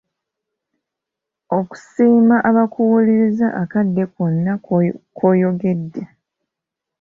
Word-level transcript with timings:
Okusiima 1.57 2.35
abakuwuliriza 2.49 3.47
okadde 3.61 4.03
kwonna 4.13 4.53
k'oyogedde. 5.15 6.01